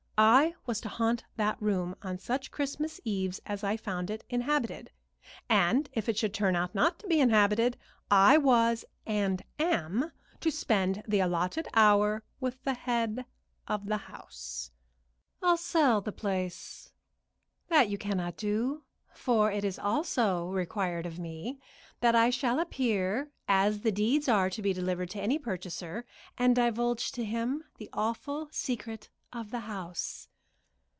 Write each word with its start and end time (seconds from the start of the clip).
I 0.23 0.53
was 0.67 0.79
to 0.81 0.89
haunt 0.89 1.23
that 1.37 1.59
room 1.59 1.95
on 2.03 2.19
such 2.19 2.51
Christmas 2.51 3.01
Eves 3.03 3.41
as 3.47 3.63
I 3.63 3.75
found 3.75 4.11
it 4.11 4.23
inhabited; 4.29 4.91
and 5.49 5.89
if 5.93 6.07
it 6.07 6.15
should 6.15 6.31
turn 6.31 6.55
out 6.55 6.75
not 6.75 6.99
to 6.99 7.07
be 7.07 7.19
inhabited, 7.19 7.75
I 8.11 8.37
was 8.37 8.85
and 9.07 9.41
am 9.57 10.11
to 10.41 10.51
spend 10.51 11.01
the 11.07 11.21
allotted 11.21 11.67
hour 11.73 12.21
with 12.39 12.61
the 12.63 12.75
head 12.75 13.25
of 13.67 13.87
the 13.87 13.97
house." 13.97 14.69
"I'll 15.41 15.57
sell 15.57 16.01
the 16.01 16.11
place." 16.11 16.93
"That 17.69 17.89
you 17.89 17.97
cannot 17.97 18.37
do, 18.37 18.83
for 19.15 19.51
it 19.51 19.63
is 19.65 19.79
also 19.79 20.51
required 20.51 21.07
of 21.07 21.17
me 21.17 21.59
that 21.99 22.13
I 22.13 22.29
shall 22.29 22.59
appear 22.59 23.31
as 23.47 23.79
the 23.79 23.91
deeds 23.91 24.29
are 24.29 24.51
to 24.51 24.61
be 24.61 24.71
delivered 24.71 25.09
to 25.11 25.19
any 25.19 25.39
purchaser, 25.39 26.05
and 26.37 26.55
divulge 26.55 27.11
to 27.13 27.25
him 27.25 27.63
the 27.79 27.89
awful 27.91 28.49
secret 28.51 29.09
of 29.33 29.49
the 29.49 29.59
house." 29.61 30.27